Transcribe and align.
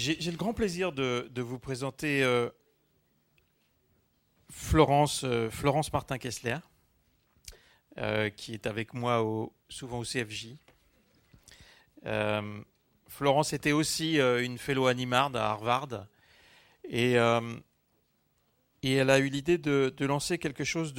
J'ai 0.00 0.30
le 0.30 0.38
grand 0.38 0.54
plaisir 0.54 0.92
de, 0.92 1.42
vous 1.42 1.58
présenter 1.58 2.22
euh, 2.22 2.48
Florence, 4.48 5.24
euh, 5.24 5.50
Martin-Kessler, 5.92 6.56
euh, 7.98 8.30
qui 8.30 8.54
est 8.54 8.66
avec 8.66 8.94
moi 8.94 9.22
souvent 9.68 9.98
au 9.98 10.04
CFJ. 10.04 10.56
Florence 13.08 13.52
était 13.52 13.72
aussi 13.72 14.16
une 14.16 14.56
fellow 14.56 14.86
Animard 14.86 15.36
à 15.36 15.50
Harvard. 15.50 16.06
Et, 16.88 17.12
elle 17.12 19.10
a 19.10 19.18
eu 19.18 19.28
l'idée 19.28 19.58
de, 19.58 19.94
lancer 20.06 20.38
quelque 20.38 20.64
chose 20.64 20.94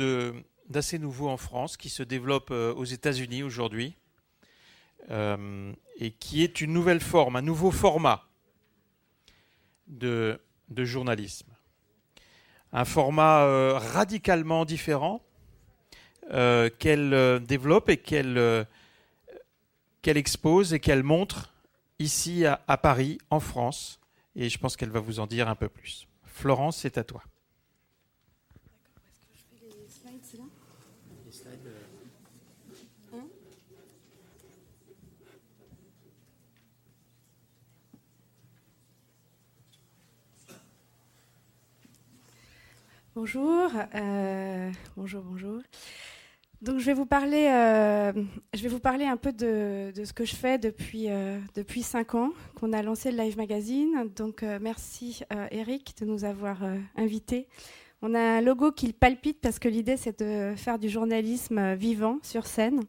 d'assez 0.70 1.00
nouveau 1.00 1.28
en 1.28 1.38
France, 1.38 1.76
qui 1.76 1.90
se 1.90 2.04
développe 2.04 2.52
aux 2.52 2.86
États-Unis 2.86 3.42
aujourd'hui, 3.42 3.96
et 5.10 6.12
qui 6.20 6.44
est 6.44 6.62
une 6.62 6.72
nouvelle 6.72 7.02
forme, 7.02 7.36
un 7.38 7.42
nouveau 7.42 7.72
format 7.72 8.28
de, 9.92 10.40
journalisme. 10.78 11.52
Un 12.74 12.86
format 12.86 13.44
euh, 13.44 13.78
radicalement 13.78 14.66
différent 14.66 15.22
euh, 16.32 16.70
qu'elle 16.80 17.14
euh, 17.14 17.40
développe 17.40 17.90
et 17.90 17.98
qu'elle 17.98 18.68
expose 20.06 20.74
et 20.74 20.80
qu'elle 20.80 21.04
montre 21.04 21.54
ici 22.00 22.46
à 22.46 22.78
Paris, 22.78 23.20
en 23.30 23.40
France. 23.40 24.00
Et 24.36 24.50
je 24.50 24.58
pense 24.58 24.76
qu'elle 24.76 24.90
va 24.90 25.02
vous 25.02 25.20
en 25.20 25.28
dire 25.28 25.50
un 25.50 25.56
peu 25.56 25.70
plus. 25.70 26.08
Florence, 26.24 26.78
c'est 26.78 26.98
à 26.98 27.04
toi. 27.04 27.22
Bonjour, 43.24 43.70
euh, 43.94 44.72
bonjour, 44.98 45.22
bonjour. 45.22 45.60
Donc 46.64 46.80
je 46.80 46.86
vais 46.86 46.96
vous 46.96 47.06
parler, 47.06 47.50
euh, 47.52 48.12
un 48.12 49.18
peu 49.18 49.32
de, 49.32 49.94
ce 50.04 50.12
que 50.12 50.26
je 50.26 50.36
fais 50.36 50.58
depuis 50.58 51.06
euh, 51.08 51.38
depuis 51.54 51.84
cinq 51.84 52.16
ans 52.16 52.32
qu'on 52.56 52.74
a 52.74 52.82
lancé 52.82 53.12
le 53.12 53.22
Live 53.22 53.38
Magazine. 53.38 54.10
Donc 54.16 54.42
merci 54.60 55.22
Eric 55.52 55.94
de 56.00 56.06
nous 56.06 56.26
avoir 56.26 56.64
invités. 56.96 57.46
On 58.02 58.16
a 58.16 58.20
un 58.20 58.42
logo 58.42 58.72
qui 58.72 58.92
palpite 58.92 59.40
parce 59.40 59.60
que 59.60 59.70
l'idée 59.70 59.98
c'est 59.98 60.20
de 60.24 60.56
faire 60.56 60.80
du 60.80 60.90
journalisme 60.90 61.76
vivant 61.76 62.18
sur 62.24 62.48
scène. 62.48 62.80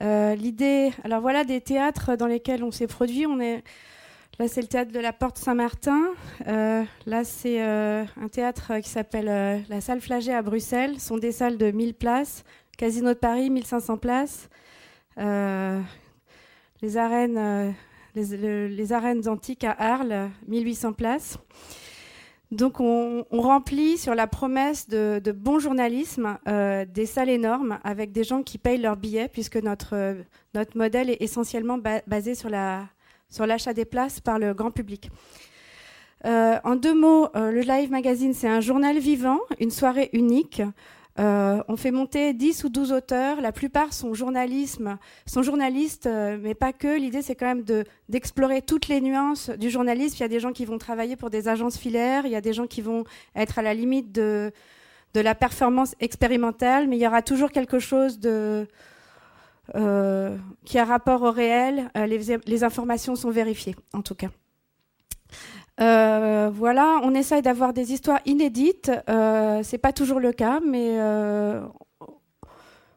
l'idée, 0.00 0.92
alors 1.04 1.20
voilà 1.20 1.44
des 1.44 1.60
théâtres 1.60 2.16
dans 2.16 2.26
lesquels 2.26 2.64
on 2.64 2.70
s'est 2.70 2.86
produit. 2.86 3.26
On 3.26 3.38
est 3.38 3.62
Là, 4.42 4.48
c'est 4.48 4.60
le 4.60 4.66
théâtre 4.66 4.90
de 4.90 4.98
la 4.98 5.12
Porte 5.12 5.38
Saint-Martin. 5.38 6.02
Euh, 6.48 6.82
là, 7.06 7.22
c'est 7.22 7.62
euh, 7.62 8.04
un 8.20 8.26
théâtre 8.26 8.80
qui 8.80 8.88
s'appelle 8.88 9.28
euh, 9.28 9.60
la 9.68 9.80
Salle 9.80 10.00
Flagey 10.00 10.34
à 10.34 10.42
Bruxelles. 10.42 10.98
Ce 10.98 11.06
sont 11.06 11.16
des 11.16 11.30
salles 11.30 11.58
de 11.58 11.70
1000 11.70 11.94
places. 11.94 12.42
Casino 12.76 13.10
de 13.10 13.14
Paris, 13.14 13.50
1500 13.50 13.98
places. 13.98 14.48
les, 15.16 16.96
arènes, 16.96 17.72
les, 18.16 18.92
arènes 18.92 19.28
antiques 19.28 19.62
à 19.62 19.76
Arles, 19.78 20.30
1800 20.48 20.94
places. 20.94 21.38
Donc, 22.50 22.80
on, 22.80 23.24
remplit 23.30 23.96
sur 23.96 24.16
la 24.16 24.26
promesse 24.26 24.88
de, 24.88 25.22
bon 25.30 25.60
journalisme 25.60 26.36
des 26.46 27.06
salles 27.06 27.30
énormes 27.30 27.78
avec 27.84 28.10
des 28.10 28.24
gens 28.24 28.42
qui 28.42 28.58
payent 28.58 28.80
leurs 28.80 28.96
billets, 28.96 29.28
puisque 29.28 29.58
notre, 29.58 30.16
notre 30.52 30.76
modèle 30.76 31.10
est 31.10 31.22
essentiellement 31.22 31.78
basé 32.08 32.34
sur 32.34 32.48
la 32.48 32.88
sur 33.32 33.46
l'achat 33.46 33.72
des 33.72 33.86
places 33.86 34.20
par 34.20 34.38
le 34.38 34.54
grand 34.54 34.70
public. 34.70 35.10
Euh, 36.24 36.58
en 36.62 36.76
deux 36.76 36.94
mots, 36.94 37.28
euh, 37.34 37.50
le 37.50 37.62
Live 37.62 37.90
Magazine, 37.90 38.32
c'est 38.34 38.48
un 38.48 38.60
journal 38.60 38.98
vivant, 38.98 39.40
une 39.58 39.70
soirée 39.70 40.10
unique. 40.12 40.62
Euh, 41.18 41.62
on 41.68 41.76
fait 41.76 41.90
monter 41.90 42.32
10 42.32 42.64
ou 42.64 42.68
12 42.68 42.92
auteurs. 42.92 43.40
La 43.40 43.52
plupart 43.52 43.92
sont, 43.92 44.14
journalistes, 44.14 44.88
mais 46.06 46.54
pas 46.54 46.72
que. 46.72 46.96
L'idée, 46.96 47.22
c'est 47.22 47.34
quand 47.34 47.46
même 47.46 47.64
d'explorer 48.08 48.62
toutes 48.62 48.88
les 48.88 49.00
nuances 49.00 49.50
du 49.50 49.68
journalisme. 49.68 50.16
Il 50.18 50.20
y 50.20 50.24
a 50.24 50.28
des 50.28 50.40
gens 50.40 50.52
qui 50.52 50.64
vont 50.64 50.78
travailler 50.78 51.16
pour 51.16 51.30
des 51.30 51.48
agences 51.48 51.76
filaires, 51.76 52.24
il 52.24 52.32
y 52.32 52.36
a 52.36 52.40
des 52.40 52.52
gens 52.52 52.66
qui 52.66 52.82
vont 52.82 53.04
être 53.34 53.58
à 53.58 53.62
la 53.62 53.74
limite 53.74 54.12
de 54.12 54.52
la 55.14 55.34
performance 55.34 55.94
expérimentale, 56.00 56.86
mais 56.86 56.96
il 56.96 57.02
y 57.02 57.06
aura 57.06 57.22
toujours 57.22 57.50
quelque 57.50 57.78
chose 57.78 58.18
de, 58.18 58.66
euh, 59.76 60.36
qui 60.64 60.78
a 60.78 60.84
rapport 60.84 61.22
au 61.22 61.30
réel. 61.30 61.90
Euh, 61.96 62.06
les, 62.06 62.64
informations 62.64 63.14
sont 63.14 63.30
vérifiées, 63.30 63.76
en 63.92 64.02
tout 64.02 64.16
cas. 64.16 64.28
Euh, 65.80 66.50
voilà, 66.52 66.98
on 67.04 67.14
essaye 67.14 67.42
d'avoir 67.42 67.72
des 67.72 67.92
histoires 67.92 68.20
inédites. 68.26 68.90
c'est 69.62 69.78
pas 69.78 69.92
toujours 69.92 70.20
le 70.20 70.32
cas, 70.32 70.60
mais 70.66 70.98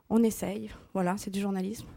on 0.09 0.23
essaye. 0.23 0.71
Voilà, 0.93 1.15
c'est 1.17 1.29
du 1.29 1.39
journalisme. 1.39 1.87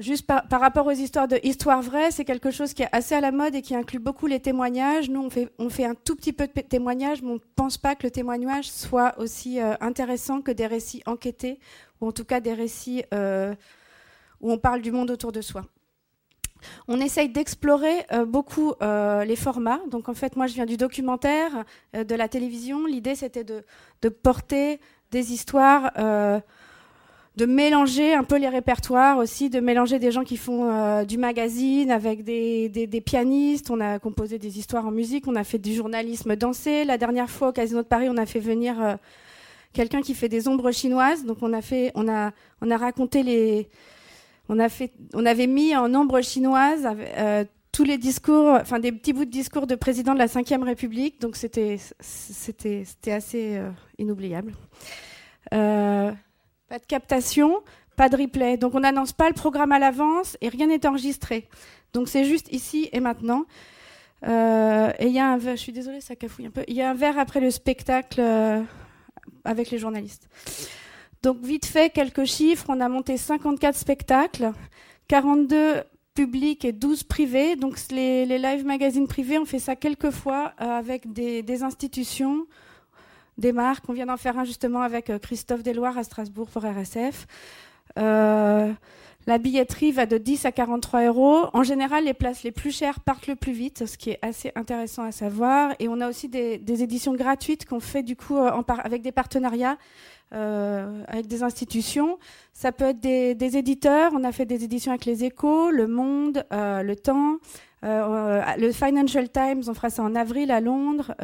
juste 0.00 0.26
par, 0.26 0.60
rapport 0.60 0.86
aux 0.86 0.90
histoires 0.90 1.28
de 1.28 1.38
histoire 1.44 1.82
vraie, 1.82 2.10
c'est 2.10 2.24
quelque 2.24 2.50
chose 2.50 2.74
qui 2.74 2.82
est 2.82 2.88
assez 2.90 3.14
à 3.14 3.20
la 3.20 3.30
mode 3.30 3.54
et 3.54 3.62
qui 3.62 3.76
inclut 3.76 4.00
beaucoup 4.00 4.26
les 4.26 4.40
témoignages. 4.40 5.08
Nous, 5.08 5.22
on 5.22 5.30
fait, 5.30 5.48
on 5.60 5.70
fait 5.70 5.84
un 5.84 5.94
tout 5.94 6.16
petit 6.16 6.32
peu 6.32 6.48
de 6.48 6.60
témoignages, 6.60 7.22
mais 7.22 7.30
on 7.30 7.34
ne 7.34 7.54
pense 7.54 7.78
pas 7.78 7.94
que 7.94 8.02
le 8.02 8.10
témoignage 8.10 8.68
soit 8.68 9.14
aussi 9.18 9.60
intéressant 9.80 10.42
que 10.42 10.50
des 10.50 10.66
récits 10.66 11.02
enquêtés 11.06 11.60
ou 12.00 12.08
en 12.08 12.12
tout 12.12 12.24
cas 12.24 12.40
des 12.40 12.54
récits 12.54 13.04
euh, 13.14 13.54
où 14.40 14.52
on 14.52 14.58
parle 14.58 14.82
du 14.82 14.92
monde 14.92 15.10
autour 15.10 15.32
de 15.32 15.40
soi. 15.40 15.64
On 16.88 17.00
essaye 17.00 17.28
d'explorer 17.28 18.06
euh, 18.12 18.24
beaucoup 18.24 18.72
euh, 18.82 19.24
les 19.24 19.36
formats. 19.36 19.80
Donc 19.90 20.08
en 20.08 20.14
fait, 20.14 20.36
moi, 20.36 20.46
je 20.46 20.54
viens 20.54 20.66
du 20.66 20.76
documentaire, 20.76 21.64
de 21.92 22.14
la 22.14 22.28
télévision. 22.28 22.86
L'idée, 22.86 23.14
c'était 23.14 23.44
de, 23.44 23.64
porter 24.08 24.80
des 25.10 25.32
histoires, 25.32 25.92
de 27.36 27.46
mélanger 27.46 28.14
un 28.14 28.24
peu 28.24 28.36
les 28.36 28.48
répertoires 28.48 29.18
aussi, 29.18 29.50
de 29.50 29.60
mélanger 29.60 29.98
des 29.98 30.10
gens 30.10 30.24
qui 30.24 30.36
font 30.36 31.04
du 31.04 31.18
magazine 31.18 31.90
avec 31.90 32.24
des, 32.24 32.68
des, 32.68 33.00
pianistes. 33.00 33.70
On 33.70 33.80
a 33.80 33.98
composé 33.98 34.38
des 34.38 34.58
histoires 34.58 34.86
en 34.86 34.90
musique, 34.90 35.28
on 35.28 35.36
a 35.36 35.44
fait 35.44 35.58
du 35.58 35.74
journalisme 35.74 36.34
dansé. 36.36 36.84
La 36.84 36.98
dernière 36.98 37.30
fois, 37.30 37.48
au 37.48 37.52
Casino 37.52 37.82
de 37.82 37.86
Paris, 37.86 38.08
on 38.10 38.16
a 38.16 38.26
fait 38.26 38.40
venir 38.40 38.98
quelqu'un 39.76 40.00
qui 40.00 40.14
fait 40.14 40.28
des 40.28 40.48
ombres 40.48 40.72
chinoises. 40.72 41.24
Donc 41.24 41.38
on 41.42 41.52
a 41.52 41.60
fait, 41.60 41.92
on 41.94 42.08
a, 42.08 42.32
on 42.62 42.70
a 42.70 42.76
raconté 42.76 43.22
les, 43.22 43.68
on 44.48 44.58
a 44.58 44.68
fait, 44.68 44.92
on 45.14 45.26
avait 45.26 45.46
mis 45.46 45.76
en 45.76 45.94
ombre 45.94 46.20
chinoise 46.22 46.88
euh, 47.18 47.44
tous 47.72 47.84
les 47.84 47.98
discours, 47.98 48.56
enfin 48.60 48.80
des 48.80 48.90
petits 48.90 49.12
bouts 49.12 49.26
de 49.26 49.30
discours 49.30 49.66
de 49.66 49.74
président 49.74 50.14
de 50.14 50.18
la 50.18 50.26
Ve 50.26 50.62
République. 50.64 51.20
Donc 51.20 51.36
c'était, 51.36 51.78
c'était, 52.00 52.84
c'était 52.84 53.12
assez 53.12 53.56
euh, 53.56 53.70
inoubliable. 53.98 54.54
Euh, 55.52 56.10
pas 56.68 56.78
de 56.78 56.86
captation, 56.86 57.62
pas 57.96 58.08
de 58.08 58.16
replay. 58.16 58.56
Donc 58.56 58.74
on 58.74 58.80
n'annonce 58.80 59.12
pas 59.12 59.28
le 59.28 59.34
programme 59.34 59.72
à 59.72 59.78
l'avance 59.78 60.38
et 60.40 60.48
rien 60.48 60.68
n'est 60.68 60.86
enregistré. 60.86 61.48
Donc 61.92 62.08
c'est 62.08 62.24
juste 62.24 62.50
ici 62.50 62.88
et 62.92 63.00
maintenant. 63.00 63.44
et 64.22 65.06
il 65.06 65.12
y 65.12 65.18
a 65.18 65.32
un, 65.32 65.38
je 65.38 65.56
suis 65.56 65.72
désolée, 65.72 66.00
ça 66.00 66.16
cafouille 66.16 66.46
un 66.46 66.50
peu. 66.50 66.64
Il 66.66 66.74
y 66.74 66.82
a 66.82 66.90
un 66.90 66.94
verre 66.94 67.18
après 67.18 67.40
le 67.40 67.50
spectacle 67.50 68.22
avec 69.46 69.70
les 69.70 69.78
journalistes. 69.78 70.28
Donc 71.22 71.38
vite 71.42 71.66
fait, 71.66 71.90
quelques 71.90 72.24
chiffres. 72.24 72.66
On 72.68 72.80
a 72.80 72.88
monté 72.88 73.16
54 73.16 73.76
spectacles, 73.76 74.52
42 75.08 75.82
publics 76.14 76.64
et 76.64 76.72
12 76.72 77.04
privés. 77.04 77.56
Donc 77.56 77.78
les, 77.90 78.26
live 78.26 78.64
magazines 78.64 79.06
privés, 79.06 79.38
on 79.38 79.44
fait 79.44 79.58
ça 79.58 79.76
quelques 79.76 80.10
fois 80.10 80.52
euh, 80.60 80.64
avec 80.64 81.12
des, 81.12 81.62
institutions, 81.62 82.46
des 83.38 83.52
marques. 83.52 83.84
On 83.88 83.92
vient 83.92 84.06
d'en 84.06 84.16
faire 84.16 84.38
un 84.38 84.44
justement 84.44 84.80
avec 84.80 85.10
euh, 85.10 85.18
Christophe 85.18 85.62
Deloire 85.62 85.96
à 85.96 86.04
Strasbourg 86.04 86.48
pour 86.48 86.62
RSF. 86.62 87.26
Euh, 87.98 88.72
la 89.26 89.38
billetterie 89.38 89.90
va 89.90 90.06
de 90.06 90.18
10 90.18 90.44
à 90.44 90.52
43 90.52 91.06
euros. 91.06 91.46
En 91.52 91.64
général, 91.64 92.04
les 92.04 92.14
places 92.14 92.44
les 92.44 92.52
plus 92.52 92.70
chères 92.70 93.00
partent 93.00 93.26
le 93.26 93.34
plus 93.34 93.52
vite, 93.52 93.86
ce 93.86 93.98
qui 93.98 94.10
est 94.10 94.18
assez 94.22 94.52
intéressant 94.54 95.02
à 95.02 95.10
savoir. 95.10 95.74
Et 95.80 95.88
on 95.88 96.00
a 96.00 96.08
aussi 96.08 96.28
des, 96.28 96.60
éditions 96.82 97.14
gratuites 97.14 97.66
qu'on 97.66 97.80
fait 97.80 98.04
du 98.04 98.14
coup 98.14 98.36
euh, 98.36 98.50
avec 98.84 99.02
des 99.02 99.12
partenariats 99.12 99.78
euh, 100.32 101.02
avec 101.08 101.26
des 101.26 101.42
institutions. 101.42 102.18
Ça 102.52 102.70
peut 102.70 102.84
être 102.84 103.00
des, 103.00 103.56
éditeurs. 103.56 104.12
On 104.14 104.22
a 104.22 104.30
fait 104.30 104.46
des 104.46 104.62
éditions 104.62 104.92
avec 104.92 105.04
les 105.06 105.24
Échos, 105.24 105.70
Le 105.70 105.88
Monde, 105.88 106.44
euh, 106.52 106.82
Le 106.82 106.94
Temps, 106.94 107.38
le 107.82 108.70
Financial 108.72 109.28
Times. 109.28 109.62
On 109.66 109.74
fera 109.74 109.90
ça 109.90 110.04
en 110.04 110.14
avril 110.14 110.52
à 110.52 110.60
Londres. 110.60 111.14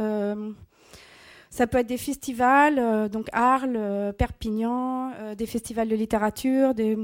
Ça 1.51 1.67
peut 1.67 1.79
être 1.79 1.87
des 1.87 1.99
festivals, 1.99 3.11
donc 3.11 3.27
Arles, 3.33 4.15
Perpignan, 4.17 5.13
des 5.37 5.47
festivals 5.47 5.89
de 5.89 5.97
littérature, 5.97 6.73
des, 6.73 6.97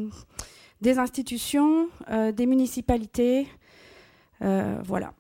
des 0.81 0.99
institutions, 0.99 1.89
euh, 2.11 2.33
des 2.33 2.47
municipalités. 2.47 3.49
Euh, 4.43 4.79
voilà. 4.85 5.13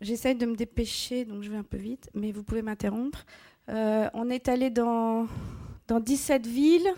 J'essaie 0.00 0.34
de 0.34 0.46
me 0.46 0.54
dépêcher, 0.54 1.24
donc 1.24 1.42
je 1.42 1.50
vais 1.50 1.56
un 1.56 1.62
peu 1.64 1.76
vite, 1.76 2.10
mais 2.14 2.32
vous 2.32 2.42
pouvez 2.42 2.62
m'interrompre. 2.62 3.24
Euh, 3.70 4.08
on 4.12 4.28
est 4.28 4.48
allé 4.48 4.70
dans, 4.70 5.26
dans 5.88 6.00
17 6.00 6.46
villes 6.46 6.92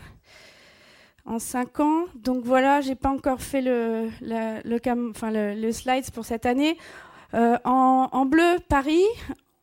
en 1.24 1.38
5 1.38 1.80
ans. 1.80 2.04
Donc 2.16 2.44
voilà, 2.44 2.80
j'ai 2.80 2.94
pas 2.94 3.10
encore 3.10 3.40
fait 3.40 3.60
le, 3.60 4.08
enfin 5.10 5.30
le, 5.30 6.10
pour 6.10 6.24
cette 6.24 6.46
année. 6.46 6.76
en, 7.32 8.26
bleu, 8.26 8.58
Paris. 8.68 9.04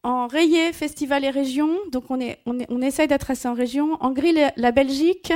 En 0.05 0.27
rayé, 0.27 0.73
festival 0.73 1.23
et 1.23 1.29
région. 1.29 1.77
Donc 1.91 2.05
on, 2.09 2.19
est, 2.19 2.39
on 2.45 2.81
essaye 2.81 3.07
d'être 3.07 3.31
assez 3.31 3.47
en 3.47 3.53
région. 3.53 3.97
En 4.01 4.11
gris, 4.11 4.35
la 4.55 4.71
Belgique. 4.71 5.33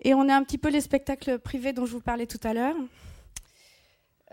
Et 0.00 0.14
on 0.14 0.28
a 0.28 0.34
un 0.34 0.42
petit 0.42 0.58
peu 0.58 0.68
les 0.68 0.80
spectacles 0.80 1.38
privés 1.38 1.72
dont 1.72 1.86
je 1.86 1.92
vous 1.92 2.00
parlais 2.00 2.26
tout 2.26 2.40
à 2.42 2.52
l'heure. 2.52 2.76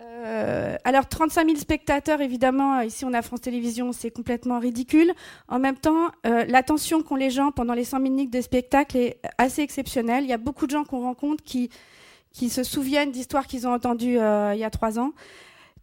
Euh, 0.02 0.78
alors 0.84 1.08
35 1.08 1.46
000 1.46 1.60
spectateurs, 1.60 2.22
évidemment, 2.22 2.80
euh, 2.80 2.86
ici 2.86 3.06
on 3.06 3.14
a 3.14 3.22
France 3.22 3.42
Télévisions, 3.42 3.92
c'est 3.92 4.10
complètement 4.10 4.60
ridicule. 4.60 5.14
En 5.48 5.60
même 5.60 5.78
temps, 5.78 6.10
euh, 6.26 6.44
l'attention 6.46 7.04
qu'ont 7.04 7.16
les 7.16 7.30
gens 7.30 7.52
pendant 7.52 7.74
les 7.74 7.84
100 7.84 8.00
minutes 8.00 8.34
de 8.34 8.42
spectacle 8.42 8.98
est 8.98 9.20
assez 9.38 9.62
exceptionnelle. 9.62 10.24
Il 10.24 10.30
y 10.30 10.34
a 10.34 10.38
beaucoup 10.38 10.66
de 10.66 10.72
gens 10.72 10.86
qu'on 10.86 11.02
rencontre 11.02 11.44
qui 11.44 11.70
se 12.50 12.64
souviennent 12.64 13.12
d'histoires 13.12 13.46
qu'ils 13.46 13.68
ont 13.68 13.74
entendues 13.74 14.16
il 14.16 14.58
y 14.58 14.64
a 14.64 14.70
trois 14.72 14.98
ans. 14.98 15.12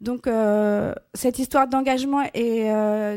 Donc 0.01 0.29
cette 1.15 1.39
histoire 1.39 1.67
d'engagement 1.67 2.23
et 2.33 2.65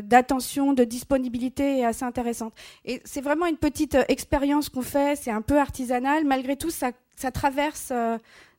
d'attention, 0.02 0.72
de 0.72 0.84
disponibilité 0.84 1.78
est 1.78 1.84
assez 1.84 2.04
intéressante. 2.04 2.52
Et 2.84 3.00
c'est 3.04 3.20
vraiment 3.20 3.46
une 3.46 3.56
petite 3.56 3.96
expérience 4.08 4.68
qu'on 4.68 4.82
fait, 4.82 5.16
c'est 5.16 5.30
un 5.30 5.42
peu 5.42 5.58
artisanal. 5.58 6.24
Malgré 6.24 6.56
tout, 6.56 6.70
ça, 6.70 6.92
traverse 7.32 7.92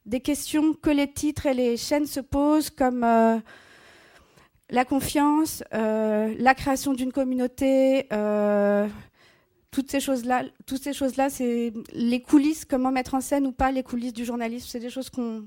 des 0.05 0.19
questions 0.19 0.73
que 0.73 0.89
les 0.89 1.11
titres 1.11 1.45
et 1.45 1.53
les 1.53 1.77
chaînes 1.77 2.05
se 2.05 2.19
posent, 2.19 2.69
comme 2.69 3.03
euh, 3.03 3.39
la 4.69 4.85
confiance, 4.85 5.63
euh, 5.73 6.33
la 6.37 6.53
création 6.55 6.93
d'une 6.93 7.11
communauté, 7.11 8.07
euh, 8.11 8.87
toutes 9.71 9.89
ces 9.89 9.99
choses-là. 9.99 10.43
Toutes 10.65 10.83
ces 10.83 10.93
choses-là, 10.93 11.29
c'est 11.29 11.73
les 11.93 12.21
coulisses, 12.21 12.65
comment 12.65 12.91
mettre 12.91 13.15
en 13.15 13.21
scène 13.21 13.47
ou 13.47 13.51
pas 13.51 13.71
les 13.71 13.83
coulisses 13.83 14.13
du 14.13 14.25
journalisme. 14.25 14.67
C'est 14.69 14.79
des 14.79 14.89
choses 14.89 15.09
qu'on 15.09 15.45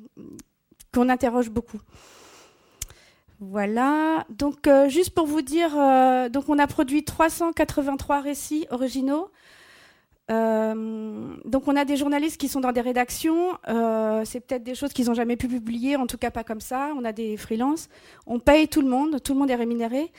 qu'on 0.93 1.11
interroge 1.11 1.50
beaucoup. 1.50 1.81
Voilà. 3.41 4.25
Donc, 4.31 4.69
juste 4.88 5.11
pour 5.11 5.27
vous 5.27 5.43
dire, 5.43 5.71
donc 6.31 6.49
on 6.49 6.59
a 6.59 6.67
produit 6.67 7.05
383 7.05 8.21
récits 8.21 8.67
originaux. 8.71 9.31
Euh, 10.29 11.37
donc 11.44 11.69
on 11.69 11.77
a 11.77 11.85
des 11.85 11.97
journalistes 11.97 12.41
qui 12.41 12.49
sont 12.49 12.61
dans 12.61 12.73
des 12.73 12.81
rédactions, 12.81 13.56
euh, 13.69 14.23
c'est 14.25 14.41
peut-être 14.41 14.65
des 14.65 14.75
choses 14.75 14.93
qu'ils 14.93 15.06
n'ont 15.06 15.15
jamais 15.15 15.37
pu 15.37 15.47
publier, 15.47 15.94
en 15.94 16.06
tout 16.06 16.19
cas 16.19 16.31
pas 16.31 16.43
comme 16.43 16.61
ça. 16.61 16.91
On 16.97 17.05
a 17.05 17.12
des 17.12 17.37
freelances, 17.37 17.88
on 18.27 18.41
paye 18.41 18.67
tout 18.69 18.81
le 18.81 18.88
monde, 18.88 19.23
tout 19.23 19.35
le 19.35 19.39
monde 19.39 19.50
est 19.50 19.56
rémunéré. 19.56 20.11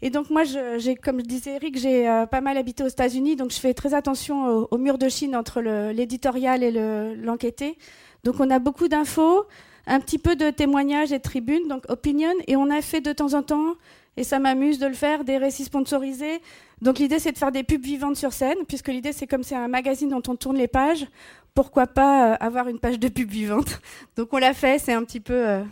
Et 0.00 0.10
donc 0.10 0.30
moi, 0.30 0.42
j'ai, 0.44 0.96
comme 0.96 1.20
je 1.20 1.26
disais 1.26 1.56
Eric, 1.56 1.78
j'ai 1.78 2.08
euh, 2.08 2.26
pas 2.26 2.40
mal 2.40 2.56
habité 2.56 2.82
aux 2.82 2.88
États-Unis, 2.88 3.36
donc 3.36 3.52
je 3.52 3.60
fais 3.60 3.72
très 3.74 3.94
attention 3.94 4.66
au, 4.70 4.78
mur 4.78 4.98
de 4.98 5.08
Chine 5.08 5.36
entre 5.36 5.60
l'éditorial 5.92 6.64
et 6.64 6.72
l'enquêté. 7.16 7.76
donc 8.24 8.36
on 8.40 8.50
a 8.50 8.58
beaucoup 8.58 8.88
d'infos, 8.88 9.46
un 9.86 10.00
petit 10.00 10.18
peu 10.18 10.36
de 10.36 10.50
témoignages 10.50 11.12
et 11.12 11.20
tribunes, 11.20 11.68
donc 11.68 11.84
opinion, 11.88 12.32
et 12.46 12.56
on 12.56 12.70
a 12.70 12.82
fait 12.82 13.00
de 13.00 13.12
temps 13.12 13.34
en 13.34 13.42
temps, 13.42 13.74
et 14.16 14.24
ça 14.24 14.38
m'amuse 14.38 14.78
de 14.78 14.86
le 14.86 14.94
faire, 14.94 15.24
des 15.24 15.38
récits 15.38 15.64
sponsorisés 15.64 16.40
donc 16.82 16.98
l'idée, 16.98 17.20
c'est 17.20 17.30
de 17.30 17.38
faire 17.38 17.52
des 17.52 17.62
pubs 17.62 17.80
vivantes 17.80 18.16
sur 18.16 18.32
scène, 18.32 18.58
puisque 18.66 18.88
l'idée, 18.88 19.12
c'est 19.12 19.28
comme 19.28 19.44
c'est 19.44 19.54
un 19.54 19.68
magazine 19.68 20.08
dont 20.08 20.22
on 20.26 20.34
tourne 20.34 20.56
les 20.56 20.66
pages, 20.66 21.06
pourquoi 21.54 21.86
pas 21.86 22.32
euh, 22.32 22.36
avoir 22.40 22.66
une 22.66 22.80
page 22.80 22.98
de 22.98 23.08
pub 23.08 23.30
vivante 23.30 23.80
Donc 24.16 24.32
on 24.32 24.38
l'a 24.38 24.52
fait, 24.52 24.80
c'est 24.80 24.92
un 24.92 25.04
petit 25.04 25.20
peu 25.20 25.48
euh, 25.48 25.62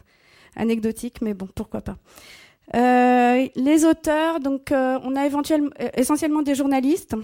anecdotique, 0.55 1.21
mais 1.21 1.35
bon, 1.35 1.49
pourquoi 1.53 1.81
pas. 1.81 1.97
Euh, 2.77 3.49
les 3.57 3.85
auteurs, 3.85 4.39
donc 4.39 4.69
on 4.71 5.17
a 5.17 5.27
éventuellement, 5.27 5.71
essentiellement 5.97 6.43
des 6.43 6.55
journalistes. 6.55 7.17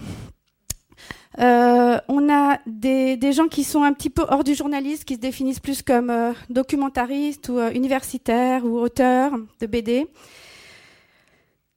On 1.37 2.29
a 2.29 2.59
des, 2.65 3.31
gens 3.31 3.47
qui 3.47 3.63
sont 3.63 3.83
un 3.83 3.93
petit 3.93 4.09
peu 4.09 4.25
hors 4.29 4.43
du 4.43 4.55
journaliste, 4.55 5.05
qui 5.05 5.15
se 5.15 5.19
définissent 5.19 5.59
plus 5.59 5.81
comme 5.81 6.33
documentaristes 6.49 7.49
ou 7.49 7.59
universitaires 7.59 8.65
ou 8.65 8.79
auteurs 8.79 9.33
de 9.59 9.67
BD 9.67 10.07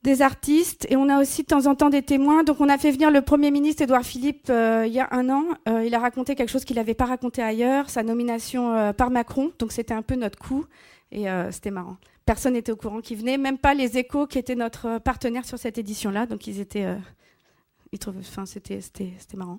des 0.03 0.23
artistes 0.23 0.87
et 0.89 0.97
on 0.97 1.09
a 1.09 1.21
aussi 1.21 1.43
de 1.43 1.47
temps 1.47 1.67
en 1.67 1.75
temps 1.75 1.91
des 1.91 2.03
témoins. 2.03 2.43
Donc 2.43 2.61
on 2.61 2.69
a 2.69 2.79
fait 2.79 2.91
venir 2.91 3.11
le 3.11 3.21
Premier 3.21 3.51
ministre 3.51 3.83
Édouard 3.83 4.05
Philippe 4.05 4.49
euh, 4.49 4.85
il 4.87 4.93
y 4.93 5.01
a 5.01 5.09
un 5.11 5.29
an. 5.29 5.45
Euh, 5.69 5.85
il 5.85 5.95
a 5.95 5.99
raconté 5.99 6.35
quelque 6.35 6.49
chose 6.49 6.65
qu'il 6.65 6.77
n'avait 6.77 6.95
pas 6.95 7.05
raconté 7.05 7.43
ailleurs, 7.43 7.91
sa 7.91 8.03
nomination 8.03 8.75
euh, 8.75 8.93
par 8.93 9.11
Macron. 9.11 9.53
Donc 9.59 9.73
c'était 9.73 9.95
un 9.95 10.03
peu 10.03 10.15
notre 10.15 10.39
coup 10.39 10.65
et 11.13 11.27
c'était 11.51 11.73
marrant. 11.73 11.97
Personne 12.25 12.53
n'était 12.53 12.71
au 12.71 12.77
courant 12.77 13.01
qu'il 13.01 13.19
venait, 13.19 13.37
même 13.37 13.59
pas 13.59 13.75
les 13.75 13.99
échos 13.99 14.29
qui 14.29 14.39
étaient 14.39 14.55
notre 14.55 14.99
partenaire 14.99 15.45
sur 15.45 15.59
cette 15.59 15.77
édition-là. 15.77 16.27
Donc 16.27 16.47
ils 16.47 16.61
étaient... 16.61 16.87
c'était, 18.47 18.81
marrant. 19.37 19.59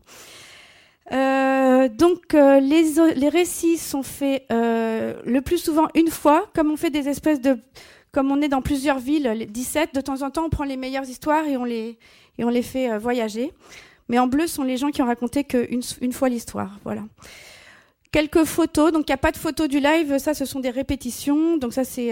donc 1.10 2.34
les, 2.34 3.14
les 3.16 3.30
récits 3.30 3.78
sont 3.78 4.04
faits 4.04 4.46
le 4.50 5.40
plus 5.40 5.58
souvent 5.58 5.88
une 5.96 6.10
fois, 6.10 6.50
comme 6.54 6.72
on 6.72 6.78
fait 6.78 6.92
des 6.92 7.10
espèces 7.10 7.42
de 7.42 7.60
comme 8.12 8.32
on 8.32 8.42
est 8.42 8.50
dans 8.50 8.62
plusieurs 8.62 9.00
villes, 9.00 9.48
17, 9.50 9.96
de 9.96 10.02
temps 10.02 10.22
en 10.22 10.32
temps, 10.32 10.46
on 10.46 10.50
prend 10.50 10.66
les 10.66 10.78
meilleures 10.78 11.08
histoires 11.08 11.46
et 11.48 11.56
on 11.56 11.64
les, 11.64 11.98
fait 12.62 12.92
euh, 12.92 12.98
voyager. 13.00 13.54
Mais 14.10 14.20
en 14.20 14.28
bleu 14.28 14.48
sont 14.48 14.64
les 14.64 14.78
gens 14.78 14.92
qui 14.92 15.02
ont 15.02 15.06
raconté 15.06 15.46
qu'une 15.46 15.82
une 16.02 16.12
fois 16.12 16.28
l'histoire. 16.28 16.78
Voilà. 16.84 17.04
Quelques 18.12 18.44
photos. 18.44 18.92
Donc, 18.92 19.04
il 19.08 19.12
n'y 19.12 19.16
a 19.16 19.18
pas 19.18 19.32
de 19.32 19.38
photos 19.38 19.70
du 19.70 19.80
live. 19.80 20.18
Ça, 20.18 20.34
ce 20.34 20.44
sont 20.44 20.60
des 20.60 20.70
répétitions. 20.70 21.56
Donc, 21.56 21.72
ça, 21.72 21.86
c'est. 21.86 22.12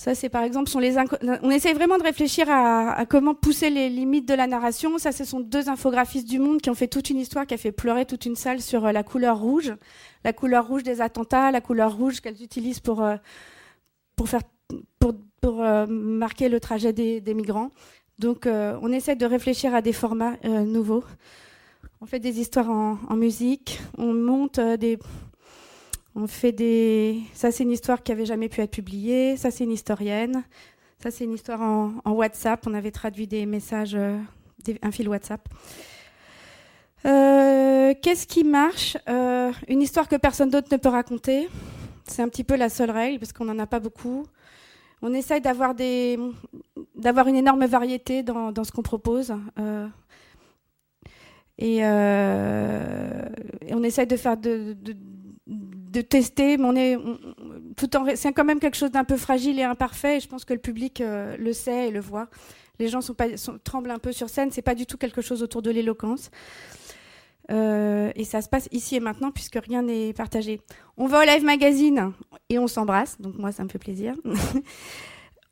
Euh, 0.00 0.14
ça, 0.14 0.14
c'est 0.14 0.28
par 0.28 0.42
exemple, 0.42 0.70
on 1.42 1.50
essaye 1.50 1.74
vraiment 1.74 1.98
de 1.98 2.02
réfléchir 2.02 2.46
à, 2.48 3.04
comment 3.06 3.34
pousser 3.34 3.70
les 3.70 3.88
limites 3.88 4.28
de 4.28 4.34
la 4.34 4.46
narration. 4.46 4.98
Ça, 4.98 5.12
ce 5.12 5.24
sont 5.24 5.40
deux 5.40 5.68
infographistes 5.68 6.28
du 6.28 6.38
monde 6.38 6.60
qui 6.60 6.70
ont 6.70 6.74
fait 6.74 6.88
toute 6.88 7.10
une 7.10 7.18
histoire, 7.18 7.46
qui 7.46 7.54
a 7.54 7.58
fait 7.58 7.72
pleurer 7.72 8.06
toute 8.06 8.26
une 8.26 8.36
salle 8.36 8.60
sur 8.60 8.86
euh, 8.86 8.92
la 8.92 9.02
couleur 9.02 9.38
rouge, 9.38 9.74
la 10.24 10.32
couleur 10.32 10.66
rouge 10.66 10.82
des 10.82 11.00
attentats, 11.00 11.50
la 11.50 11.60
couleur 11.60 11.96
rouge 11.96 12.20
qu'elles 12.20 12.42
utilisent 12.42 12.80
pour 12.80 13.04
pour 14.16 14.28
faire 14.28 14.42
pour, 14.98 15.14
pour 15.40 15.62
euh, 15.62 15.86
marquer 15.86 16.48
le 16.48 16.60
trajet 16.60 16.92
des, 16.92 17.34
migrants. 17.34 17.70
Donc, 18.18 18.46
euh, 18.46 18.78
on 18.82 18.92
essaie 18.92 19.16
de 19.16 19.26
réfléchir 19.26 19.74
à 19.74 19.82
des 19.82 19.92
formats 19.92 20.34
euh, 20.44 20.64
nouveaux. 20.64 21.04
On 22.00 22.06
fait 22.06 22.20
des 22.20 22.40
histoires 22.40 22.70
en 22.70 23.16
musique, 23.16 23.80
on 23.98 24.14
monte 24.14 24.58
des. 24.58 24.98
On 26.14 26.26
fait 26.26 26.52
des. 26.52 27.20
Ça, 27.34 27.50
c'est 27.50 27.62
une 27.62 27.70
histoire 27.70 28.02
qui 28.02 28.12
avait 28.12 28.26
jamais 28.26 28.48
pu 28.48 28.60
être 28.60 28.70
publiée. 28.70 29.36
Ça, 29.36 29.50
c'est 29.50 29.64
une 29.64 29.72
historienne. 29.72 30.44
Ça, 31.02 31.10
c'est 31.10 31.24
une 31.24 31.32
histoire 31.32 31.62
en, 31.62 32.12
WhatsApp. 32.12 32.66
On 32.66 32.74
avait 32.74 32.90
traduit 32.90 33.26
des 33.26 33.46
messages, 33.46 33.96
des, 34.64 34.78
un 34.82 34.90
fil 34.90 35.08
WhatsApp. 35.08 35.48
Qu'est-ce 37.02 38.26
qui 38.26 38.44
marche? 38.44 38.96
Une 39.06 39.82
histoire 39.82 40.08
que 40.08 40.16
personne 40.16 40.50
d'autre 40.50 40.68
ne 40.70 40.76
peut 40.76 40.88
raconter. 40.88 41.48
C'est 42.06 42.22
un 42.22 42.28
petit 42.28 42.44
peu 42.44 42.56
la 42.56 42.68
seule 42.68 42.90
règle 42.90 43.18
parce 43.18 43.32
qu'on 43.32 43.44
n'en 43.44 43.58
a 43.58 43.66
pas 43.66 43.80
beaucoup 43.80 44.26
on 45.02 45.14
essaye 45.14 45.40
d'avoir 45.40 45.74
des 45.74 46.18
une 47.26 47.36
énorme 47.36 47.64
variété 47.66 48.22
dans, 48.22 48.64
ce 48.64 48.72
qu'on 48.72 48.82
propose. 48.82 49.34
Euh, 49.58 49.88
et, 51.58 51.78
euh, 51.82 53.22
on 53.70 53.82
essaye 53.82 54.06
de 54.06 54.16
faire 54.16 54.36
de 54.36 54.76
tester, 56.00 56.56
mais 56.56 56.64
on 56.64 56.76
est 56.76 56.96
tout 57.76 57.96
en 57.96 58.06
c'est 58.14 58.32
quand 58.32 58.44
même 58.44 58.60
quelque 58.60 58.76
chose 58.76 58.90
d'un 58.90 59.04
peu 59.04 59.16
fragile 59.16 59.58
et 59.58 59.64
imparfait. 59.64 60.18
Et 60.18 60.20
je 60.20 60.28
pense 60.28 60.44
que 60.44 60.52
le 60.52 60.60
public 60.60 61.00
euh, 61.00 61.36
le 61.36 61.52
sait 61.52 61.88
et 61.88 61.90
le 61.90 62.00
voit. 62.00 62.28
Les 62.78 62.88
gens 62.88 63.00
tremblent 63.64 63.90
un 63.90 63.98
peu 63.98 64.12
sur 64.12 64.30
scène. 64.30 64.50
C'est 64.50 64.62
pas 64.62 64.74
du 64.74 64.86
tout 64.86 64.96
quelque 64.96 65.20
chose 65.20 65.42
autour 65.42 65.62
de 65.62 65.70
l'éloquence. 65.70 66.30
Euh, 67.50 68.12
et 68.14 68.24
ça 68.24 68.42
se 68.42 68.48
passe 68.48 68.68
ici 68.70 68.96
et 68.96 69.00
maintenant 69.00 69.30
puisque 69.30 69.56
rien 69.56 69.82
n'est 69.82 70.12
partagé. 70.12 70.60
On 70.96 71.06
va 71.06 71.20
au 71.20 71.24
Live 71.24 71.44
Magazine 71.44 72.12
et 72.48 72.58
on 72.58 72.68
s'embrasse, 72.68 73.20
donc 73.20 73.36
moi 73.36 73.50
ça 73.50 73.64
me 73.64 73.68
fait 73.68 73.78
plaisir. 73.78 74.14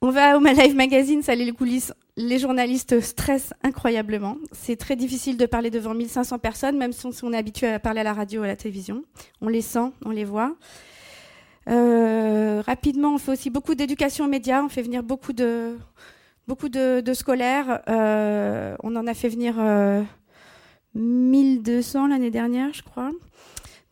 on 0.00 0.10
va 0.10 0.36
au 0.36 0.40
Live 0.40 0.76
Magazine, 0.76 1.22
ça 1.22 1.34
les 1.34 1.50
coulisses. 1.52 1.92
Les 2.16 2.38
journalistes 2.38 3.00
stressent 3.00 3.52
incroyablement. 3.62 4.36
C'est 4.52 4.76
très 4.76 4.96
difficile 4.96 5.36
de 5.36 5.46
parler 5.46 5.70
devant 5.70 5.94
1500 5.94 6.38
personnes, 6.38 6.76
même 6.76 6.92
si 6.92 7.06
on 7.22 7.32
est 7.32 7.36
habitué 7.36 7.68
à 7.68 7.78
parler 7.78 8.00
à 8.00 8.04
la 8.04 8.12
radio 8.12 8.40
ou 8.40 8.44
à 8.44 8.46
la 8.46 8.56
télévision. 8.56 9.02
On 9.40 9.48
les 9.48 9.60
sent, 9.60 9.90
on 10.04 10.10
les 10.10 10.24
voit. 10.24 10.54
Euh, 11.68 12.62
rapidement, 12.64 13.14
on 13.14 13.18
fait 13.18 13.32
aussi 13.32 13.50
beaucoup 13.50 13.74
d'éducation 13.74 14.24
aux 14.24 14.28
médias. 14.28 14.62
On 14.62 14.68
fait 14.68 14.82
venir 14.82 15.02
beaucoup 15.02 15.32
de, 15.32 15.76
beaucoup 16.46 16.68
de, 16.68 17.12
scolaires. 17.12 17.82
Euh, 17.88 18.76
on 18.82 18.94
en 18.94 19.06
a 19.06 19.14
fait 19.14 19.28
venir 19.28 19.56
1200 20.94 22.06
l'année 22.06 22.30
dernière, 22.30 22.72
je 22.72 22.82
crois. 22.82 23.10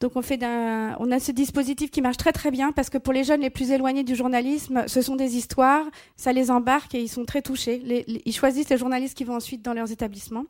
Donc 0.00 0.12
on 0.14 0.20
a 0.20 1.20
ce 1.20 1.32
dispositif 1.32 1.90
qui 1.90 2.02
marche 2.02 2.18
très 2.18 2.32
très 2.32 2.50
bien 2.50 2.72
parce 2.72 2.90
que 2.90 2.98
pour 2.98 3.14
les 3.14 3.24
jeunes 3.24 3.40
les 3.40 3.50
plus 3.50 3.70
éloignés 3.70 4.04
du 4.04 4.14
journalisme, 4.14 4.84
ce 4.86 5.00
sont 5.00 5.16
des 5.16 5.36
histoires, 5.36 5.86
ça 6.16 6.32
les 6.32 6.50
embarque 6.50 6.94
et 6.94 7.00
ils 7.00 7.08
sont 7.08 7.24
très 7.24 7.40
touchés. 7.40 7.82
ils 8.06 8.34
choisissent 8.34 8.68
les 8.68 8.76
journalistes 8.76 9.16
qui 9.16 9.24
vont 9.24 9.36
ensuite 9.36 9.62
dans 9.62 9.72
leurs 9.72 9.90
établissements. 9.90 10.44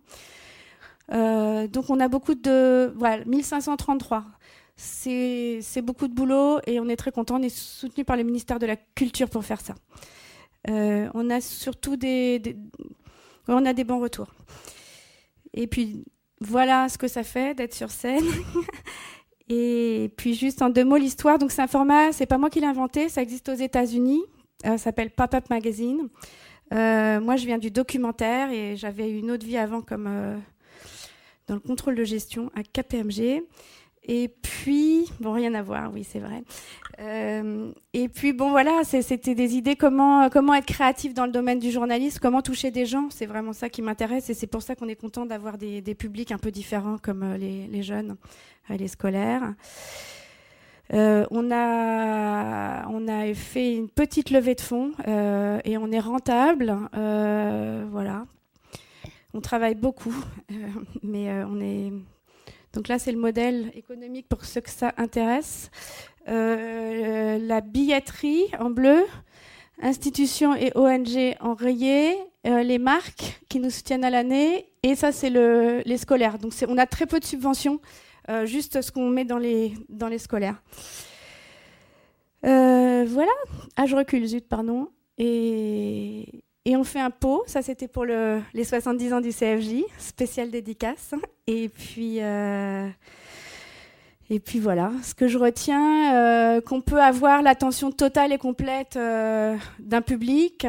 Euh, 1.12 1.68
donc 1.68 1.90
on 1.90 2.00
a 2.00 2.08
beaucoup 2.08 2.34
de 2.34 2.92
voilà 2.96 3.24
1533. 3.24 4.24
C'est 4.76 5.82
beaucoup 5.82 6.08
de 6.08 6.12
boulot 6.12 6.58
et 6.66 6.80
on 6.80 6.88
est 6.88 6.96
très 6.96 7.12
content. 7.12 7.36
On 7.36 7.42
est 7.42 7.56
soutenu 7.56 8.04
par 8.04 8.16
le 8.16 8.24
ministère 8.24 8.58
de 8.58 8.66
la 8.66 8.76
Culture 8.76 9.30
pour 9.30 9.44
faire 9.44 9.60
ça. 9.60 9.74
Euh, 10.68 11.08
on 11.14 11.30
a 11.30 11.40
surtout 11.40 11.96
on 13.46 13.64
a 13.64 13.72
des 13.72 13.84
bons 13.84 14.00
retours. 14.00 14.34
Et 15.54 15.68
puis 15.68 16.04
voilà 16.40 16.88
ce 16.88 16.98
que 16.98 17.08
ça 17.08 17.22
fait 17.22 17.54
d'être 17.54 17.74
sur 17.74 17.90
scène. 17.90 18.24
Et 19.48 20.10
puis 20.16 20.34
juste 20.34 20.62
en 20.62 20.70
deux 20.70 20.84
mots 20.84 20.96
l'histoire. 20.96 21.38
Donc 21.38 21.52
c'est 21.52 21.62
un 21.62 21.66
format, 21.66 22.12
c'est 22.12 22.26
pas 22.26 22.38
moi 22.38 22.50
qui 22.50 22.60
l'ai 22.60 22.66
inventé, 22.66 23.08
ça 23.08 23.22
existe 23.22 23.48
aux 23.48 23.54
États-Unis. 23.54 24.22
ça 24.64 24.78
s'appelle 24.78 25.10
Pop-up 25.10 25.48
Magazine. 25.50 26.08
moi, 26.70 27.36
je 27.36 27.46
viens 27.46 27.58
du 27.58 27.70
documentaire 27.70 28.50
et 28.50 28.76
j'avais 28.76 29.10
une 29.10 29.30
autre 29.30 29.46
vie 29.46 29.56
avant 29.56 29.82
comme 29.82 30.08
dans 31.46 31.54
le 31.54 31.60
contrôle 31.60 31.94
de 31.94 32.04
gestion 32.04 32.50
à 32.54 32.62
KPMG. 32.62 33.44
Et 34.08 34.28
puis, 34.28 35.10
bon, 35.18 35.32
rien 35.32 35.52
à 35.54 35.62
voir, 35.62 35.90
oui, 35.92 36.04
c'est 36.04 36.20
vrai. 36.20 36.44
Euh, 37.00 37.72
et 37.92 38.08
puis, 38.08 38.32
bon, 38.32 38.50
voilà, 38.50 38.82
c'était 38.84 39.34
des 39.34 39.56
idées 39.56 39.74
comment, 39.74 40.30
comment 40.30 40.54
être 40.54 40.66
créatif 40.66 41.12
dans 41.12 41.26
le 41.26 41.32
domaine 41.32 41.58
du 41.58 41.72
journalisme, 41.72 42.20
comment 42.22 42.40
toucher 42.40 42.70
des 42.70 42.86
gens. 42.86 43.08
C'est 43.10 43.26
vraiment 43.26 43.52
ça 43.52 43.68
qui 43.68 43.82
m'intéresse 43.82 44.30
et 44.30 44.34
c'est 44.34 44.46
pour 44.46 44.62
ça 44.62 44.76
qu'on 44.76 44.86
est 44.86 44.94
content 44.94 45.26
d'avoir 45.26 45.58
des, 45.58 45.82
publics 45.98 46.30
un 46.30 46.38
peu 46.38 46.52
différents 46.52 46.98
comme 46.98 47.24
euh, 47.24 47.36
les, 47.36 47.82
jeunes 47.82 48.16
et 48.70 48.78
les 48.78 48.86
scolaires. 48.86 49.54
Euh, 50.92 51.26
on, 51.32 51.50
a, 51.50 52.86
on 52.88 53.08
a 53.08 53.34
fait 53.34 53.74
une 53.74 53.88
petite 53.88 54.30
levée 54.30 54.54
de 54.54 54.60
fonds 54.60 54.92
et 55.64 55.76
on 55.78 55.90
est 55.90 55.98
rentable. 55.98 56.76
voilà. 56.92 58.24
On 59.34 59.40
travaille 59.40 59.74
beaucoup, 59.74 60.14
mais 61.02 61.42
on 61.44 61.60
est 61.60 61.92
donc 62.76 62.88
là, 62.88 62.98
c'est 62.98 63.10
le 63.10 63.18
modèle 63.18 63.72
économique 63.74 64.28
pour 64.28 64.44
ceux 64.44 64.60
que 64.60 64.68
ça 64.68 64.92
intéresse. 64.98 65.70
Euh, 66.28 67.38
la 67.38 67.62
billetterie 67.62 68.44
en 68.58 68.68
bleu, 68.68 69.02
institutions 69.80 70.54
et 70.54 70.72
ONG 70.74 71.36
en 71.40 71.54
rayé, 71.54 72.14
euh, 72.46 72.62
les 72.62 72.78
marques 72.78 73.40
qui 73.48 73.60
nous 73.60 73.70
soutiennent 73.70 74.04
à 74.04 74.10
l'année, 74.10 74.66
et 74.82 74.94
ça, 74.94 75.10
c'est 75.10 75.30
le, 75.30 75.80
les 75.86 75.96
scolaires. 75.96 76.38
Donc 76.38 76.52
on 76.68 76.76
a 76.76 76.84
très 76.84 77.06
peu 77.06 77.18
de 77.18 77.24
subventions, 77.24 77.80
euh, 78.28 78.44
juste 78.44 78.82
ce 78.82 78.92
qu'on 78.92 79.08
met 79.08 79.24
dans 79.24 79.38
les, 79.38 79.72
dans 79.88 80.08
les 80.08 80.18
scolaires. 80.18 80.62
voilà. 82.42 83.32
Ah, 83.76 83.86
je 83.86 83.96
recule, 83.96 84.26
zut, 84.26 84.46
pardon. 84.46 84.90
Et, 85.16 86.44
et 86.66 86.76
on 86.76 86.82
fait 86.82 86.98
un 86.98 87.10
pot, 87.10 87.44
ça 87.46 87.62
c'était 87.62 87.86
pour 87.86 88.04
le, 88.04 88.42
les 88.52 88.64
70 88.64 89.12
ans 89.12 89.20
du 89.20 89.30
CFJ, 89.30 89.84
spécial 89.98 90.50
dédicace. 90.50 91.14
Et 91.46 91.68
puis, 91.68 92.16
euh, 92.20 92.88
et 94.30 94.40
puis 94.40 94.58
voilà, 94.58 94.90
ce 95.04 95.14
que 95.14 95.28
je 95.28 95.38
retiens, 95.38 96.16
euh, 96.16 96.60
qu'on 96.60 96.80
peut 96.80 97.00
avoir 97.00 97.40
l'attention 97.40 97.92
totale 97.92 98.32
et 98.32 98.38
complète 98.38 98.96
euh, 98.96 99.56
d'un 99.78 100.02
public. 100.02 100.66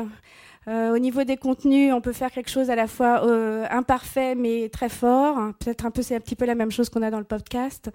au 0.68 1.00
niveau 1.00 1.24
des 1.24 1.38
contenus, 1.38 1.92
on 1.92 2.02
peut 2.02 2.14
faire 2.14 2.30
quelque 2.30 2.52
chose 2.52 2.70
à 2.70 2.76
la 2.76 2.86
fois 2.86 3.24
imparfait 3.72 4.36
mais 4.36 4.70
très 4.70 4.90
fort. 4.90 5.36
Peut-être 5.58 5.88
un 5.88 5.92
peu, 5.92 6.04
c'est 6.04 6.16
un 6.16 6.20
petit 6.20 6.36
peu 6.36 6.46
la 6.46 6.56
même 6.56 6.72
chose 6.72 6.90
qu'on 6.90 7.02
a 7.02 7.10
dans 7.10 7.18
le 7.18 7.26
podcast. 7.26 7.90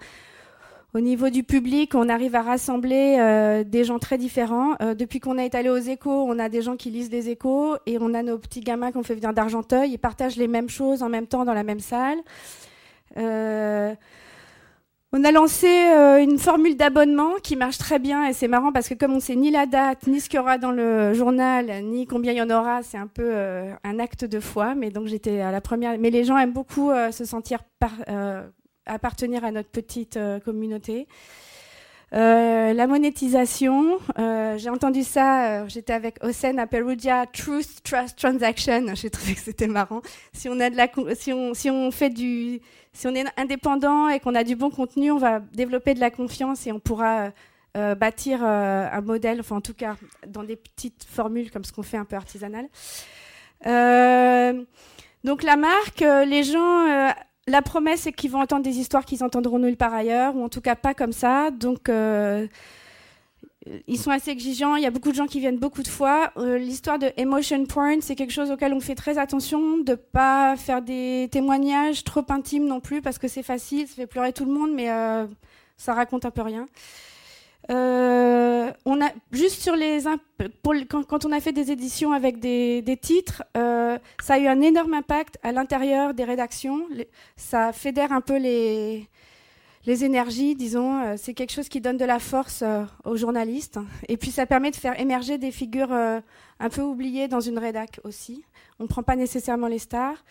Au 0.95 0.99
niveau 0.99 1.31
du 1.31 1.41
public, 1.41 1.95
on 1.95 2.07
arrive 2.07 2.35
à 2.35 2.43
rassembler 2.43 3.17
euh, 3.19 3.63
des 3.63 3.83
gens 3.83 3.97
très 3.97 4.19
différents. 4.19 4.75
Euh, 4.79 4.93
depuis 4.93 5.19
qu'on 5.19 5.39
est 5.39 5.55
allé 5.55 5.69
aux 5.69 5.77
échos, 5.77 6.25
on 6.27 6.37
a 6.37 6.49
des 6.49 6.61
gens 6.61 6.75
qui 6.75 6.91
lisent 6.91 7.09
les 7.09 7.29
échos 7.29 7.77
et 7.87 7.97
on 7.99 8.13
a 8.13 8.21
nos 8.21 8.37
petits 8.37 8.61
gamins 8.61 8.91
qu'on 8.91 9.01
fait 9.01 9.15
venir 9.15 9.33
d'Argenteuil. 9.33 9.89
Ils 9.89 9.97
partagent 9.97 10.35
les 10.35 10.47
mêmes 10.47 10.69
choses 10.69 11.01
en 11.01 11.09
même 11.09 11.25
temps 11.25 11.45
dans 11.45 11.55
la 11.55 11.63
même 11.63 11.79
salle. 11.79 12.19
Euh, 13.17 13.95
on 15.11 15.23
a 15.23 15.31
lancé 15.31 15.67
une 15.67 16.37
formule 16.37 16.77
d'abonnement 16.77 17.33
qui 17.41 17.55
marche 17.55 17.79
très 17.79 17.97
bien 17.97 18.25
et 18.25 18.33
c'est 18.33 18.47
marrant 18.47 18.71
parce 18.71 18.89
que 18.89 18.95
comme 18.95 19.13
on 19.13 19.19
sait 19.19 19.35
ni 19.35 19.49
la 19.49 19.65
date, 19.65 20.05
ni 20.05 20.19
ce 20.19 20.29
qu'il 20.29 20.37
y 20.37 20.39
aura 20.39 20.59
dans 20.59 20.71
le 20.71 21.13
journal, 21.13 21.71
ni 21.83 22.05
combien 22.05 22.33
il 22.33 22.37
y 22.37 22.41
en 22.41 22.49
aura, 22.49 22.81
c'est 22.81 22.97
un 22.97 23.05
peu 23.07 23.33
un 23.83 23.99
acte 23.99 24.25
de 24.25 24.39
foi. 24.39 24.73
Mais 24.75 24.91
donc 24.91 25.07
j'étais 25.07 25.41
à 25.41 25.51
la 25.51 25.61
première. 25.61 25.97
Mais 25.99 26.11
les 26.11 26.23
gens 26.23 26.37
aiment 26.37 26.53
beaucoup 26.53 26.91
se 27.11 27.25
sentir 27.25 27.59
par, 27.79 27.91
appartenir 28.85 29.43
à 29.43 29.51
notre 29.51 29.69
petite 29.69 30.17
euh, 30.17 30.39
communauté. 30.39 31.07
Euh, 32.13 32.73
la 32.73 32.85
monétisation, 32.85 33.97
euh, 34.19 34.55
j'ai 34.59 34.69
entendu 34.69 35.03
ça, 35.03 35.67
j'étais 35.67 35.93
avec 35.93 36.23
Osen 36.23 36.59
à 36.59 36.67
Perugia, 36.67 37.25
Truth 37.25 37.81
Trust 37.83 38.19
Transaction, 38.19 38.85
j'ai 38.93 39.09
trouvé 39.09 39.33
que 39.33 39.39
c'était 39.39 39.67
marrant. 39.67 40.01
Si 40.31 40.47
on 40.47 40.59
a 40.59 40.69
de 40.69 40.77
la, 40.77 40.87
si 41.15 41.33
on, 41.33 41.55
si 41.55 41.71
on 41.71 41.89
fait 41.89 42.11
du, 42.11 42.61
si 42.91 43.07
on 43.07 43.15
est 43.15 43.25
indépendant 43.35 44.09
et 44.09 44.19
qu'on 44.19 44.35
a 44.35 44.43
du 44.43 44.55
bon 44.55 44.69
contenu, 44.69 45.09
on 45.11 45.17
va 45.17 45.39
développer 45.39 45.95
de 45.95 45.99
la 45.99 46.11
confiance 46.11 46.67
et 46.67 46.71
on 46.71 46.79
pourra 46.79 47.31
bâtir 47.97 48.43
un 48.43 49.01
modèle, 49.01 49.39
enfin 49.39 49.55
en 49.55 49.61
tout 49.61 49.73
cas 49.73 49.95
dans 50.27 50.43
des 50.43 50.55
petites 50.55 51.05
formules 51.05 51.49
comme 51.49 51.63
ce 51.63 51.73
qu'on 51.73 51.81
fait 51.81 51.97
un 51.97 52.05
peu 52.05 52.15
artisanal. 52.15 52.67
donc 55.23 55.41
la 55.41 55.55
marque, 55.55 56.01
les 56.01 56.43
gens 56.43 57.11
la 57.47 57.61
promesse, 57.61 58.01
c'est 58.01 58.13
qu'ils 58.13 58.31
vont 58.31 58.41
entendre 58.41 58.63
des 58.63 58.79
histoires 58.79 59.05
qu'ils 59.05 59.23
entendront 59.23 59.59
nulle 59.59 59.77
part 59.77 59.93
ailleurs, 59.93 60.35
ou 60.35 60.43
en 60.43 60.49
tout 60.49 60.61
cas 60.61 60.75
pas 60.75 60.93
comme 60.93 61.11
ça. 61.11 61.51
Donc, 61.51 61.89
euh, 61.89 62.47
ils 63.87 63.97
sont 63.97 64.11
assez 64.11 64.31
exigeants. 64.31 64.75
Il 64.75 64.83
y 64.83 64.85
a 64.85 64.91
beaucoup 64.91 65.11
de 65.11 65.15
gens 65.15 65.25
qui 65.25 65.39
viennent 65.39 65.57
beaucoup 65.57 65.83
de 65.83 65.87
fois. 65.87 66.31
Euh, 66.37 66.57
l'histoire 66.57 66.99
de 66.99 67.11
emotion 67.17 67.65
porn, 67.65 68.01
c'est 68.01 68.15
quelque 68.15 68.31
chose 68.31 68.51
auquel 68.51 68.73
on 68.73 68.79
fait 68.79 68.95
très 68.95 69.17
attention, 69.17 69.77
de 69.77 69.95
pas 69.95 70.55
faire 70.57 70.81
des 70.81 71.27
témoignages 71.31 72.03
trop 72.03 72.25
intimes 72.29 72.65
non 72.65 72.79
plus, 72.79 73.01
parce 73.01 73.17
que 73.17 73.27
c'est 73.27 73.43
facile, 73.43 73.87
ça 73.87 73.95
fait 73.95 74.07
pleurer 74.07 74.33
tout 74.33 74.45
le 74.45 74.51
monde, 74.51 74.71
mais 74.73 74.89
euh, 74.89 75.25
ça 75.77 75.93
raconte 75.93 76.25
un 76.25 76.31
peu 76.31 76.41
rien. 76.41 76.67
Euh, 77.69 78.71
on 78.85 79.01
a 79.01 79.09
juste 79.31 79.61
sur 79.61 79.75
les 79.75 80.03
quand, 81.07 81.25
on 81.25 81.31
a 81.31 81.39
fait 81.39 81.53
des 81.53 81.71
éditions 81.71 82.11
avec 82.11 82.39
des, 82.39 82.99
titres, 83.01 83.43
euh, 83.55 83.97
ça 84.21 84.33
a 84.35 84.39
eu 84.39 84.47
un 84.47 84.61
énorme 84.61 84.93
impact 84.93 85.37
à 85.43 85.51
l'intérieur 85.51 86.13
des 86.13 86.25
rédactions. 86.25 86.85
ça 87.37 87.71
fédère 87.71 88.11
un 88.11 88.21
peu 88.21 88.37
les 88.37 89.07
les 89.85 90.05
énergies, 90.05 90.55
disons. 90.55 91.01
Euh, 91.01 91.15
c'est 91.17 91.33
quelque 91.33 91.51
chose 91.51 91.67
qui 91.67 91.81
donne 91.81 91.97
de 91.97 92.05
la 92.05 92.19
force 92.19 92.63
aux 93.03 93.17
journalistes. 93.17 93.79
Et 94.07 94.15
puis 94.15 94.31
ça 94.31 94.45
permet 94.45 94.71
de 94.71 94.77
faire 94.77 94.97
émerger 94.99 95.37
des 95.37 95.51
figures 95.51 95.91
un 95.91 96.69
peu 96.69 96.81
oubliées 96.81 97.27
dans 97.27 97.41
une 97.41 97.59
rédac 97.59 97.99
aussi. 98.03 98.45
On 98.79 98.83
ne 98.83 98.87
prend 98.87 99.03
pas 99.03 99.17
nécessairement 99.17 99.67
les 99.67 99.79
stars. 99.79 100.23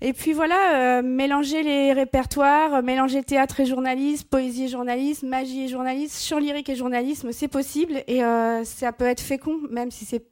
Et 0.00 0.12
puis 0.12 0.32
voilà, 0.32 0.98
euh, 0.98 1.02
mélanger 1.02 1.64
les 1.64 1.92
répertoires, 1.92 2.74
euh, 2.74 2.82
mélanger 2.82 3.24
théâtre 3.24 3.58
et 3.58 3.66
journalisme, 3.66 4.28
poésie 4.28 4.64
et 4.64 4.68
journalisme, 4.68 5.26
magie 5.26 5.64
et 5.64 5.68
journalisme, 5.68 6.16
chant 6.24 6.38
lyrique 6.38 6.68
et 6.68 6.76
journalisme, 6.76 7.32
c'est 7.32 7.48
possible 7.48 8.04
et 8.06 8.22
euh, 8.22 8.62
ça 8.62 8.92
peut 8.92 9.06
être 9.06 9.20
fécond, 9.20 9.58
même 9.70 9.90
si 9.90 10.04
c'est 10.04 10.24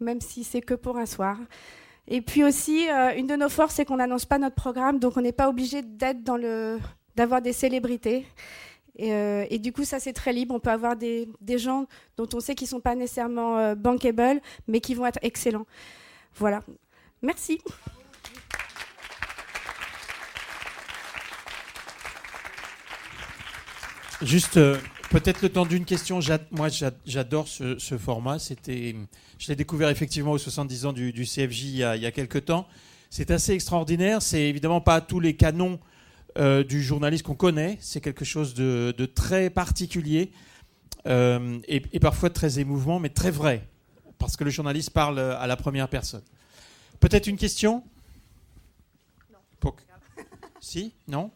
même 0.00 0.20
si 0.20 0.42
c'est 0.42 0.62
que 0.62 0.74
pour 0.74 0.96
un 0.96 1.06
soir. 1.06 1.36
Et 2.08 2.20
puis 2.20 2.44
aussi, 2.44 2.86
une 3.16 3.26
de 3.26 3.36
nos 3.36 3.48
forces, 3.48 3.76
c'est 3.76 3.84
qu'on 3.84 3.96
n'annonce 3.96 4.26
pas 4.26 4.38
notre 4.38 4.56
programme, 4.56 4.98
donc 4.98 5.16
on 5.16 5.22
n'est 5.22 5.32
pas 5.32 5.48
obligé 5.48 5.82
d'être 5.82 6.22
dans 6.22 6.36
le 6.36 6.78
d'avoir 7.16 7.40
des 7.40 7.52
célébrités. 7.52 8.26
Et, 8.96 9.58
du 9.58 9.72
coup, 9.72 9.84
ça 9.84 10.00
c'est 10.00 10.12
très 10.12 10.32
libre. 10.32 10.54
On 10.54 10.60
peut 10.60 10.70
avoir 10.70 10.96
des, 10.96 11.28
des 11.40 11.58
gens 11.58 11.86
dont 12.16 12.28
on 12.34 12.40
sait 12.40 12.54
qu'ils 12.54 12.68
sont 12.68 12.80
pas 12.80 12.94
nécessairement 12.94 13.74
bankable, 13.74 14.40
mais 14.68 14.80
qui 14.80 14.94
vont 14.94 15.06
être 15.06 15.20
excellents. 15.22 15.66
Voilà. 16.34 16.60
Merci. 17.22 17.60
Juste, 24.24 24.56
euh, 24.56 24.78
peut-être 25.10 25.42
le 25.42 25.50
temps 25.50 25.66
d'une 25.66 25.84
question. 25.84 26.18
Moi, 26.50 26.68
j'adore 27.04 27.46
ce, 27.46 27.98
format. 27.98 28.38
C'était, 28.38 28.96
je 29.38 29.48
l'ai 29.48 29.56
découvert 29.56 29.90
effectivement 29.90 30.32
aux 30.32 30.38
70 30.38 30.86
ans 30.86 30.92
du, 30.94 31.12
CFJ 31.12 31.62
il 31.64 31.76
y, 31.76 31.84
a, 31.84 32.10
quelques 32.10 32.46
temps. 32.46 32.66
C'est 33.10 33.30
assez 33.30 33.52
extraordinaire. 33.52 34.22
C'est 34.22 34.40
évidemment 34.42 34.80
pas 34.80 35.02
tous 35.02 35.20
les 35.20 35.36
canons 35.36 35.78
euh, 36.38 36.64
du 36.64 36.82
journaliste 36.82 37.24
qu'on 37.24 37.34
connaît. 37.34 37.76
C'est 37.80 38.00
quelque 38.00 38.24
chose 38.24 38.54
de, 38.54 38.92
très 39.14 39.50
particulier 39.50 40.32
euh, 41.06 41.58
et, 41.68 42.00
parfois 42.00 42.30
très 42.30 42.58
émouvant, 42.58 43.00
mais 43.00 43.10
très 43.10 43.30
vrai, 43.30 43.68
parce 44.18 44.38
que 44.38 44.44
le 44.44 44.50
journaliste 44.50 44.90
parle 44.90 45.18
à 45.18 45.46
la 45.46 45.56
première 45.56 45.88
personne. 45.88 46.22
Peut-être 46.98 47.26
une 47.26 47.36
question? 47.36 47.84
Non. 49.30 49.74
Si? 50.60 50.94
Non? 51.08 51.30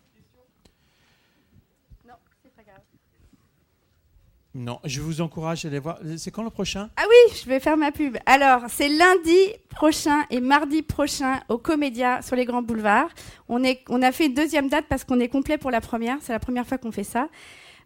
Non, 4.54 4.80
je 4.84 5.00
vous 5.00 5.20
encourage 5.20 5.64
à 5.64 5.68
aller 5.68 5.78
voir. 5.78 5.98
C'est 6.16 6.30
quand 6.30 6.42
le 6.42 6.50
prochain? 6.50 6.90
Ah 6.96 7.04
oui, 7.08 7.38
je 7.40 7.48
vais 7.48 7.60
faire 7.60 7.76
ma 7.76 7.92
pub. 7.92 8.16
Alors, 8.26 8.62
c'est 8.68 8.88
lundi 8.88 9.37
prochain 9.68 10.25
et 10.30 10.40
mardi 10.40 10.82
prochain 10.82 11.40
au 11.48 11.58
Comédia 11.58 12.22
sur 12.22 12.34
les 12.34 12.44
grands 12.44 12.62
boulevards. 12.62 13.10
On, 13.48 13.62
est, 13.62 13.84
on 13.88 14.02
a 14.02 14.10
fait 14.10 14.26
une 14.26 14.34
deuxième 14.34 14.68
date 14.68 14.87
parce 14.88 15.04
qu'on 15.04 15.20
est 15.20 15.28
complet 15.28 15.58
pour 15.58 15.70
la 15.70 15.80
première. 15.80 16.16
C'est 16.22 16.32
la 16.32 16.40
première 16.40 16.66
fois 16.66 16.78
qu'on 16.78 16.90
fait 16.90 17.04
ça. 17.04 17.28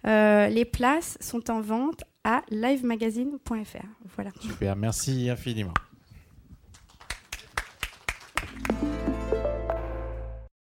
Euh, 0.06 0.48
les 0.48 0.64
places 0.64 1.18
sont 1.20 1.50
en 1.50 1.60
vente 1.60 2.04
à 2.24 2.42
livemagazine.fr. 2.50 3.86
Voilà. 4.14 4.30
Super, 4.40 4.76
merci 4.76 5.28
infiniment. 5.28 5.74